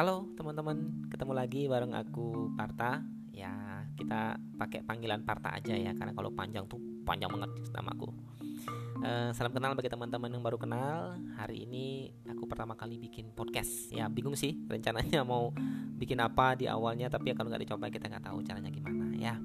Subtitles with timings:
[0.00, 3.04] Halo teman-teman, ketemu lagi bareng aku Parta.
[3.36, 8.08] Ya, kita pakai panggilan Parta aja ya, karena kalau panjang tuh panjang banget namaku.
[9.04, 11.20] Uh, salam kenal bagi teman-teman yang baru kenal.
[11.36, 13.92] Hari ini aku pertama kali bikin podcast.
[13.92, 15.52] Ya bingung sih rencananya mau
[16.00, 19.36] bikin apa di awalnya, tapi ya kalau nggak dicoba kita nggak tahu caranya gimana ya.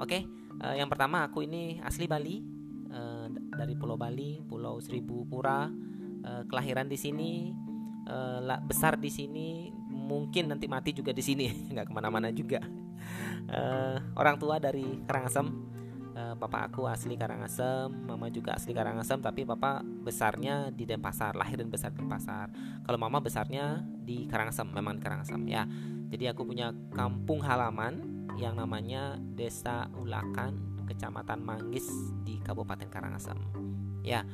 [0.00, 0.24] Oke,
[0.64, 2.40] uh, yang pertama aku ini asli Bali,
[2.88, 5.68] uh, dari Pulau Bali, Pulau Seribu Pura.
[6.24, 7.52] Uh, kelahiran di sini,
[8.08, 9.76] uh, besar di sini,
[10.10, 12.58] mungkin nanti mati juga di sini, nggak ke mana-mana juga.
[13.46, 15.46] Uh, orang tua dari Karangasem,
[16.18, 21.62] uh, papa aku asli Karangasem, mama juga asli Karangasem, tapi papa besarnya di Denpasar, lahir
[21.62, 22.50] dan besar di Denpasar.
[22.82, 25.62] Kalau mama besarnya di Karangasem, memang di Karangasem ya.
[26.10, 31.86] Jadi aku punya kampung halaman yang namanya Desa Ulakan, Kecamatan Manggis
[32.26, 33.38] di Kabupaten Karangasem.
[34.02, 34.26] Ya,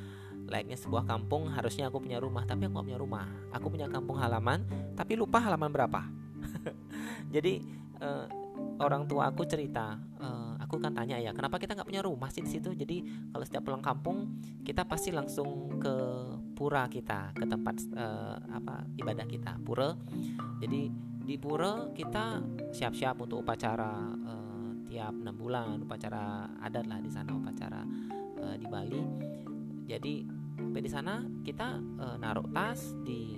[0.47, 2.47] layaknya sebuah kampung harusnya aku punya rumah.
[2.47, 3.27] Tapi aku gak punya rumah.
[3.53, 6.03] Aku punya kampung halaman tapi lupa halaman berapa.
[7.35, 7.61] Jadi
[8.01, 8.27] uh,
[8.81, 12.43] orang tua aku cerita uh, aku kan tanya ya kenapa kita nggak punya rumah sih
[12.45, 12.73] di situ?
[12.73, 15.95] Jadi kalau setiap pulang kampung kita pasti langsung ke
[16.57, 19.95] pura kita ke tempat uh, apa ibadah kita pura.
[20.61, 20.91] Jadi
[21.27, 22.39] di pura kita
[22.71, 27.83] siap-siap untuk upacara uh, tiap enam bulan upacara adat lah di sana upacara
[28.43, 29.03] uh, di Bali
[29.87, 30.27] jadi
[30.77, 33.33] sampai di sana kita e, naruh tas di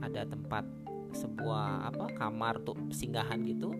[0.00, 0.64] ada tempat
[1.12, 3.70] sebuah apa kamar tuh singgahan gitu.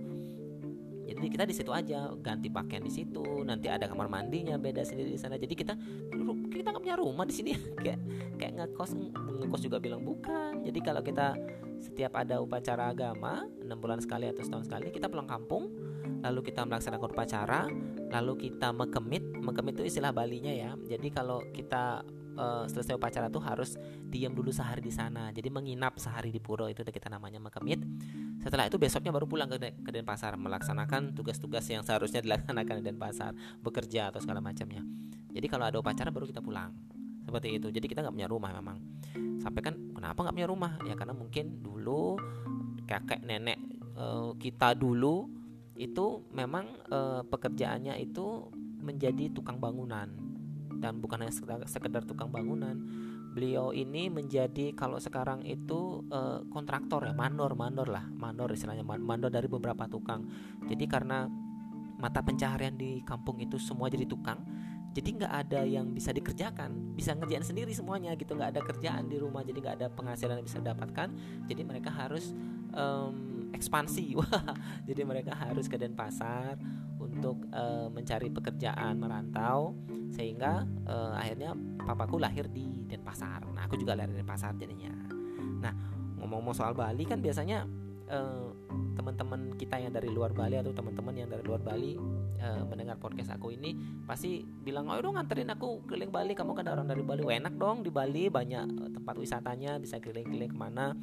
[1.11, 5.11] Jadi kita di situ aja ganti pakaian di situ nanti ada kamar mandinya beda sendiri
[5.11, 5.35] di sana.
[5.35, 5.75] Jadi kita
[6.55, 7.51] kita nggak punya rumah di sini.
[7.83, 7.99] Kayak
[8.39, 8.95] kayak ngekos
[9.43, 10.63] ngekos juga bilang bukan.
[10.63, 11.35] Jadi kalau kita
[11.81, 15.73] setiap ada upacara agama enam bulan sekali atau setahun sekali kita pulang kampung
[16.21, 17.61] lalu kita melaksanakan upacara
[18.13, 22.05] lalu kita mekemit mekemit itu istilah Balinya ya jadi kalau kita
[22.41, 23.77] uh, selesai upacara tuh harus
[24.09, 25.29] diam dulu sehari di sana.
[25.31, 27.81] Jadi menginap sehari di pura itu kita namanya makemit.
[28.41, 33.33] Setelah itu besoknya baru pulang ke, ke Denpasar melaksanakan tugas-tugas yang seharusnya dilaksanakan di Denpasar,
[33.61, 34.85] bekerja atau segala macamnya.
[35.31, 36.73] Jadi kalau ada upacara baru kita pulang.
[37.21, 37.69] Seperti itu.
[37.71, 38.79] Jadi kita nggak punya rumah memang.
[39.41, 40.73] Sampai kan kenapa nggak punya rumah?
[40.89, 42.17] Ya karena mungkin dulu
[42.89, 43.61] kakek nenek
[43.95, 45.31] uh, kita dulu
[45.79, 48.51] itu memang uh, pekerjaannya itu
[48.91, 50.11] menjadi tukang bangunan.
[50.81, 52.75] Dan bukan hanya sekedar, sekedar tukang bangunan
[53.31, 58.03] beliau ini menjadi kalau sekarang itu uh, kontraktor ya mandor mandor lah.
[58.11, 60.27] Mandor istilahnya mandor dari beberapa tukang.
[60.67, 61.31] Jadi karena
[62.01, 64.41] mata pencaharian di kampung itu semua jadi tukang
[64.91, 66.99] jadi nggak ada yang bisa dikerjakan.
[66.99, 70.47] Bisa ngerjain sendiri semuanya gitu nggak ada kerjaan di rumah jadi nggak ada penghasilan yang
[70.47, 71.09] bisa didapatkan
[71.47, 72.35] jadi mereka harus
[72.75, 74.15] um, ekspansi.
[74.89, 76.55] Jadi mereka harus ke Denpasar
[77.31, 79.79] untuk uh, mencari pekerjaan merantau
[80.11, 83.47] sehingga uh, akhirnya papaku lahir di Denpasar.
[83.55, 84.91] Nah, aku juga lahir di Denpasar jadinya.
[85.63, 85.71] Nah,
[86.19, 87.63] ngomong-ngomong soal Bali kan biasanya
[88.11, 88.51] uh,
[88.99, 91.95] teman-teman kita yang dari luar Bali atau teman-teman yang dari luar Bali
[92.43, 96.67] uh, mendengar podcast aku ini pasti bilang, "Oh, dong nganterin aku keliling Bali, kamu kan
[96.67, 100.99] orang dari Bali." Wah, enak dong di Bali banyak tempat wisatanya, bisa keliling-keliling ke mana.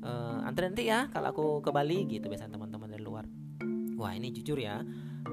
[0.00, 3.24] Uh, anterin nanti ya kalau aku ke Bali gitu biasanya teman-teman dari luar.
[4.00, 4.80] Wah, ini jujur ya,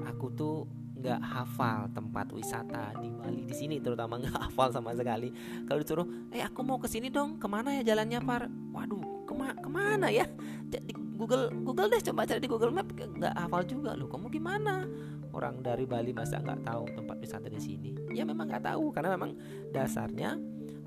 [0.06, 0.56] aku tuh
[0.98, 3.46] nggak hafal tempat wisata di Bali.
[3.46, 5.30] Di sini terutama nggak hafal sama sekali.
[5.64, 7.38] Kalau disuruh eh aku mau ke sini dong.
[7.38, 8.50] Ke mana ya jalannya par?
[8.74, 10.26] Waduh kema ke mana ya?
[10.66, 12.90] Di Google Google deh coba cari di Google Map.
[12.92, 13.94] Nggak hafal juga.
[13.94, 14.84] Loh kamu gimana?
[15.30, 17.90] Orang dari Bali masa nggak tahu tempat wisata di sini?
[18.10, 18.90] Ya memang nggak tahu.
[18.90, 19.38] Karena memang
[19.70, 20.34] dasarnya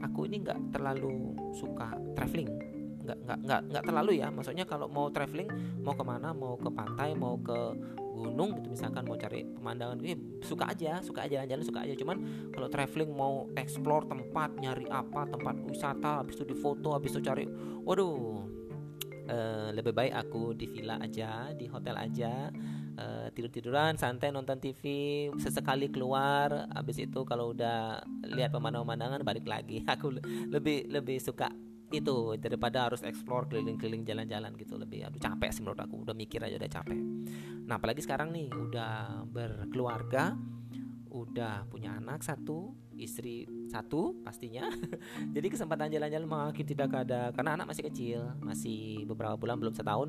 [0.04, 2.52] aku ini nggak terlalu suka traveling
[3.04, 4.28] nggak nggak nggak nggak terlalu ya.
[4.30, 5.50] Maksudnya kalau mau traveling
[5.82, 7.58] mau ke mana mau ke pantai mau ke
[8.12, 8.68] gunung gitu.
[8.72, 11.94] Misalkan mau cari pemandangan eh, suka aja suka aja jalan-jalan suka aja.
[11.98, 12.18] Cuman
[12.54, 17.22] kalau traveling mau explore tempat nyari apa tempat wisata habis itu di foto habis itu
[17.24, 17.46] cari
[17.82, 18.46] waduh
[19.30, 22.52] uh, lebih baik aku di villa aja di hotel aja
[22.98, 24.84] uh, tidur-tiduran santai nonton TV
[25.40, 26.68] sesekali keluar.
[26.72, 29.84] Habis itu kalau udah lihat pemandangan-pemandangan balik lagi.
[29.94, 30.14] Aku
[30.52, 31.52] lebih lebih suka
[31.92, 36.40] itu daripada harus explore keliling-keliling jalan-jalan gitu lebih aduh capek sih menurut aku udah mikir
[36.40, 37.00] aja udah capek.
[37.68, 40.40] Nah apalagi sekarang nih udah berkeluarga
[41.12, 44.70] udah punya anak satu istri satu pastinya.
[45.36, 50.08] Jadi kesempatan jalan-jalan makin tidak ada karena anak masih kecil masih beberapa bulan belum setahun.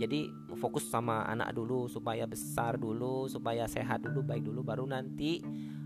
[0.00, 0.26] Jadi
[0.58, 5.44] fokus sama anak dulu supaya besar dulu supaya sehat dulu baik dulu baru nanti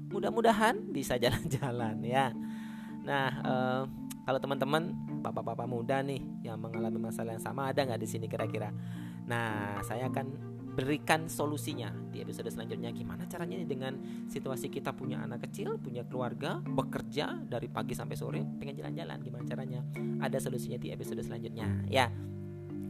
[0.09, 2.33] mudah-mudahan bisa jalan-jalan ya.
[3.05, 3.83] Nah uh,
[4.25, 4.95] kalau teman-teman
[5.31, 8.71] bapak-bapak muda nih yang mengalami masalah yang sama ada nggak di sini kira-kira?
[9.27, 13.97] Nah, saya akan berikan solusinya di episode selanjutnya gimana caranya nih dengan
[14.29, 19.45] situasi kita punya anak kecil, punya keluarga, bekerja dari pagi sampai sore, pengen jalan-jalan gimana
[19.49, 19.81] caranya?
[20.21, 22.13] Ada solusinya di episode selanjutnya ya.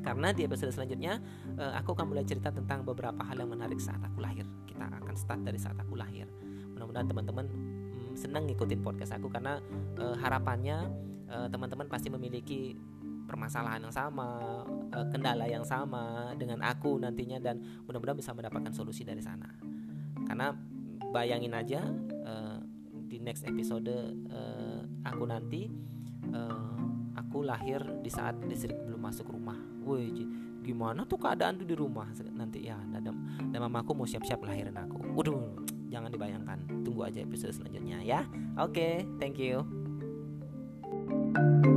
[0.07, 1.19] karena di episode selanjutnya
[1.59, 4.47] uh, aku akan mulai cerita tentang beberapa hal yang menarik saat aku lahir.
[4.63, 6.31] Kita akan start dari saat aku lahir.
[6.75, 9.59] Mudah-mudahan teman-teman um, senang ngikutin podcast aku karena
[9.99, 10.15] uh,
[11.31, 12.75] uh, teman-teman pasti memiliki
[13.27, 14.63] permasalahan yang sama,
[14.95, 19.51] uh, kendala yang sama dengan aku nantinya dan mudah-mudahan bisa mendapatkan solusi dari sana.
[20.27, 20.55] Karena
[21.11, 21.83] bayangin aja
[22.27, 22.59] uh,
[23.07, 23.91] di next episode
[25.07, 25.71] aku nanti
[27.15, 29.57] aku lahir di saat listrik belum masuk rumah.
[29.87, 30.27] Woi,
[30.67, 32.75] gimana tuh keadaan tuh di rumah nanti ya?
[32.91, 33.15] Dan,
[33.55, 35.15] dan mamaku mau siap-siap lahirin aku.
[35.15, 35.55] Waduh,
[35.87, 36.83] jangan dibayangkan.
[36.83, 38.27] Tunggu aja episode selanjutnya ya.
[38.59, 39.86] Oke, okay, thank you.
[41.37, 41.76] Thank you